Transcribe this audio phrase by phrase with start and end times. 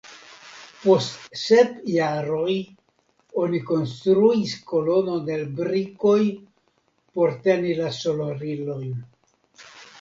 [0.85, 2.55] Post sep jaroj
[3.43, 6.17] oni konstruis kolonon el brikoj
[7.21, 9.01] por teni la sonorilojn.